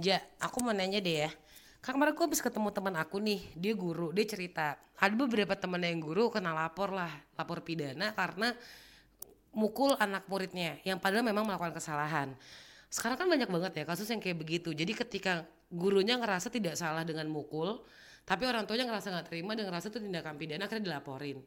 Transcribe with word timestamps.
Ja, 0.00 0.24
aku 0.40 0.64
mau 0.64 0.72
nanya 0.72 1.04
deh 1.04 1.28
ya. 1.28 1.30
Kan 1.82 1.98
kemarin 1.98 2.14
aku 2.14 2.24
habis 2.30 2.40
ketemu 2.40 2.70
teman 2.72 2.94
aku 2.96 3.18
nih, 3.18 3.42
dia 3.58 3.74
guru, 3.74 4.14
dia 4.14 4.24
cerita. 4.24 4.78
Ada 4.96 5.12
beberapa 5.18 5.52
teman 5.58 5.82
yang 5.82 5.98
guru 5.98 6.30
kena 6.30 6.54
lapor 6.54 6.94
lah, 6.94 7.10
lapor 7.34 7.60
pidana 7.66 8.14
karena 8.14 8.54
mukul 9.52 9.92
anak 10.00 10.24
muridnya 10.30 10.80
yang 10.86 10.96
padahal 10.96 11.26
memang 11.26 11.44
melakukan 11.44 11.76
kesalahan. 11.76 12.32
Sekarang 12.88 13.18
kan 13.20 13.28
banyak 13.28 13.50
banget 13.50 13.72
ya 13.82 13.84
kasus 13.84 14.08
yang 14.08 14.22
kayak 14.22 14.38
begitu. 14.40 14.72
Jadi 14.72 14.92
ketika 14.96 15.44
gurunya 15.68 16.16
ngerasa 16.16 16.48
tidak 16.48 16.78
salah 16.78 17.04
dengan 17.04 17.28
mukul, 17.28 17.82
tapi 18.22 18.46
orang 18.48 18.64
tuanya 18.64 18.88
ngerasa 18.88 19.12
nggak 19.12 19.26
terima 19.28 19.52
dan 19.58 19.68
ngerasa 19.68 19.90
itu 19.90 19.98
tindakan 20.00 20.38
pidana 20.38 20.70
akhirnya 20.70 20.86
dilaporin. 20.88 21.42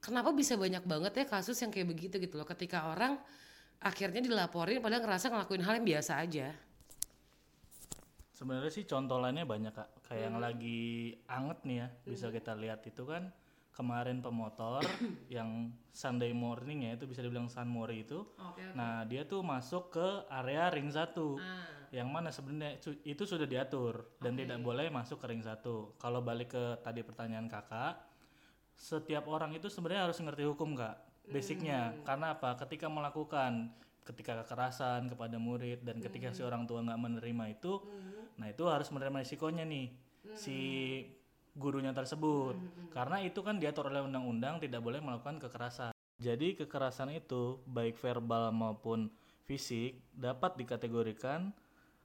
Kenapa 0.00 0.32
bisa 0.32 0.56
banyak 0.56 0.84
banget 0.84 1.12
ya 1.14 1.24
kasus 1.28 1.56
yang 1.60 1.70
kayak 1.70 1.88
begitu 1.92 2.16
gitu 2.16 2.40
loh 2.40 2.48
ketika 2.48 2.90
orang 2.90 3.20
akhirnya 3.80 4.20
dilaporin 4.24 4.80
padahal 4.80 5.04
ngerasa 5.04 5.32
ngelakuin 5.32 5.62
hal 5.64 5.72
yang 5.80 5.86
biasa 5.86 6.12
aja. 6.20 6.48
Sebenarnya 8.40 8.72
sih 8.72 8.88
contoh 8.88 9.20
lainnya 9.20 9.44
banyak 9.44 9.68
kak. 9.68 10.08
Kayak 10.08 10.32
yang 10.32 10.36
lagi 10.40 11.12
anget 11.28 11.60
nih 11.68 11.76
ya, 11.84 11.88
bisa 12.08 12.32
kita 12.32 12.56
lihat 12.56 12.80
itu 12.88 13.04
kan 13.04 13.28
kemarin 13.76 14.24
pemotor 14.24 14.80
yang 15.28 15.68
Sunday 15.92 16.32
morning 16.32 16.88
ya 16.88 16.96
itu 16.96 17.04
bisa 17.04 17.20
dibilang 17.20 17.52
Sun 17.52 17.68
Mori 17.68 18.08
itu. 18.08 18.24
Oke. 18.40 18.64
Nah 18.72 19.04
dia 19.04 19.28
tuh 19.28 19.44
masuk 19.44 19.92
ke 19.92 20.24
area 20.32 20.72
ring 20.72 20.88
satu, 20.88 21.36
Ah. 21.36 21.68
yang 21.92 22.08
mana 22.08 22.32
sebenarnya 22.32 22.80
itu 23.04 23.22
sudah 23.28 23.44
diatur 23.44 24.16
dan 24.24 24.40
tidak 24.40 24.56
boleh 24.64 24.88
masuk 24.88 25.20
ke 25.20 25.28
ring 25.28 25.44
satu. 25.44 25.92
Kalau 26.00 26.24
balik 26.24 26.56
ke 26.56 26.64
tadi 26.80 27.04
pertanyaan 27.04 27.44
kakak, 27.44 28.00
setiap 28.72 29.28
orang 29.28 29.52
itu 29.52 29.68
sebenarnya 29.68 30.08
harus 30.08 30.16
ngerti 30.16 30.48
hukum 30.48 30.72
kak, 30.72 30.96
basicnya. 31.28 31.92
Karena 32.08 32.32
apa? 32.40 32.56
Ketika 32.56 32.88
melakukan 32.88 33.68
ketika 34.04 34.42
kekerasan 34.44 35.08
kepada 35.12 35.36
murid 35.36 35.84
dan 35.84 36.00
ketika 36.00 36.32
si 36.32 36.40
orang 36.42 36.64
tua 36.64 36.82
nggak 36.82 37.00
menerima 37.00 37.44
itu, 37.52 37.80
nah 38.40 38.48
itu 38.48 38.64
harus 38.66 38.88
menerima 38.90 39.22
risikonya 39.22 39.64
nih 39.64 39.92
si 40.34 40.58
gurunya 41.54 41.92
tersebut. 41.92 42.56
Karena 42.90 43.22
itu 43.22 43.40
kan 43.42 43.58
diatur 43.58 43.90
oleh 43.90 44.02
undang-undang 44.02 44.58
tidak 44.62 44.80
boleh 44.82 44.98
melakukan 44.98 45.38
kekerasan. 45.38 45.92
Jadi 46.20 46.58
kekerasan 46.58 47.16
itu 47.16 47.64
baik 47.64 47.96
verbal 47.96 48.52
maupun 48.52 49.08
fisik 49.48 49.98
dapat 50.12 50.60
dikategorikan 50.60 51.50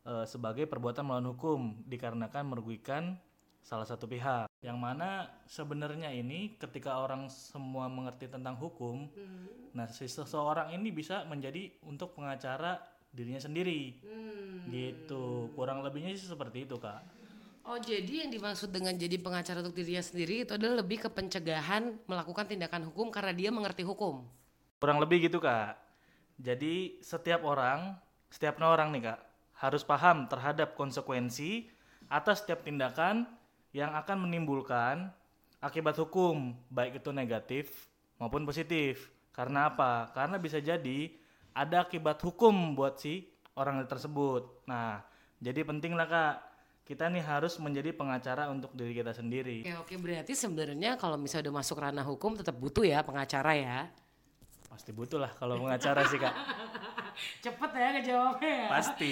eh, 0.08 0.26
sebagai 0.26 0.66
perbuatan 0.66 1.04
melawan 1.04 1.30
hukum 1.36 1.59
dikarenakan 1.86 2.44
merugikan 2.48 3.20
salah 3.66 3.84
satu 3.90 4.06
pihak. 4.06 4.46
Yang 4.62 4.78
mana 4.78 5.26
sebenarnya 5.50 6.14
ini 6.14 6.54
ketika 6.62 7.02
orang 7.02 7.26
semua 7.34 7.90
mengerti 7.90 8.30
tentang 8.30 8.54
hukum, 8.62 9.10
nah 9.74 9.90
si 9.90 10.06
seseorang 10.06 10.70
ini 10.78 10.94
bisa 10.94 11.26
menjadi 11.26 11.74
untuk 11.82 12.14
pengacara 12.14 12.78
dirinya 13.10 13.42
sendiri. 13.42 13.98
Gitu. 14.70 15.50
Kurang 15.58 15.82
lebihnya 15.82 16.14
sih 16.14 16.30
seperti 16.30 16.70
itu, 16.70 16.78
Kak. 16.78 17.26
Oh 17.66 17.82
jadi 17.82 18.22
yang 18.22 18.30
dimaksud 18.30 18.70
dengan 18.70 18.94
jadi 18.94 19.18
pengacara 19.18 19.66
untuk 19.66 19.74
dirinya 19.74 20.06
sendiri 20.06 20.46
itu 20.46 20.54
adalah 20.54 20.86
lebih 20.86 21.02
ke 21.02 21.10
pencegahan 21.10 21.98
melakukan 22.06 22.46
tindakan 22.46 22.94
hukum 22.94 23.10
karena 23.10 23.34
dia 23.34 23.50
mengerti 23.50 23.82
hukum. 23.82 24.22
Kurang 24.78 25.02
lebih 25.02 25.26
gitu 25.26 25.42
kak. 25.42 25.74
Jadi 26.38 27.02
setiap 27.02 27.42
orang, 27.42 27.98
setiap 28.30 28.62
orang 28.62 28.94
nih 28.94 29.10
kak, 29.10 29.20
harus 29.58 29.82
paham 29.82 30.30
terhadap 30.30 30.78
konsekuensi 30.78 31.66
atas 32.06 32.46
setiap 32.46 32.62
tindakan 32.62 33.26
yang 33.76 33.92
akan 33.92 34.23
menimbulkan 34.23 35.12
akibat 35.59 36.00
hukum, 36.00 36.56
baik 36.72 37.04
itu 37.04 37.12
negatif 37.12 37.92
maupun 38.16 38.48
positif. 38.48 39.12
Karena 39.36 39.68
apa? 39.68 40.16
Karena 40.16 40.40
bisa 40.40 40.64
jadi 40.64 41.12
ada 41.52 41.84
akibat 41.84 42.23
hukum 42.23 42.72
buat 42.72 42.96
si 42.96 43.28
orang 43.59 43.84
tersebut. 43.84 44.64
Nah, 44.64 45.03
jadi 45.44 45.68
penting 45.68 45.92
lah 45.92 46.08
kak, 46.08 46.36
kita 46.88 47.12
nih 47.12 47.20
harus 47.20 47.59
menjadi 47.59 47.92
pengacara 47.92 48.48
untuk 48.48 48.72
diri 48.72 48.96
kita 48.96 49.12
sendiri. 49.12 49.68
Oke 49.68 49.76
oke 49.76 49.96
berarti 50.00 50.31
sebenarnya 50.31 50.96
kalau 50.96 51.20
misalnya 51.20 51.52
udah 51.52 51.56
masuk 51.59 51.78
ranah 51.84 52.08
hukum 52.08 52.40
tetap 52.40 52.56
butuh 52.56 52.88
ya 52.88 53.03
pengacara 53.03 53.59
ya. 53.59 53.80
Pasti 54.72 54.96
butuh 54.96 55.19
lah 55.19 55.36
kalau 55.36 55.59
pengacara 55.59 56.07
sih 56.07 56.16
kak. 56.16 56.31
Cepet 57.44 57.72
ya 57.75 57.88
ngejawabnya 58.00 58.52
ya. 58.56 58.68
Pasti. 58.72 59.12